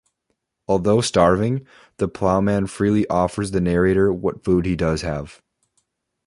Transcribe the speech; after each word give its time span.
Although 0.67 1.01
starving, 1.01 1.63
the 1.97 2.07
Plowman 2.07 2.65
freely 2.65 3.07
offers 3.07 3.51
the 3.51 3.61
narrator 3.61 4.11
what 4.11 4.43
food 4.43 4.65
he 4.65 4.75
does 4.75 5.03
have. 5.03 5.43